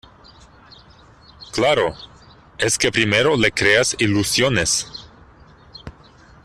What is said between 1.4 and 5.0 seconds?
claro, es que primero le creas ilusiones,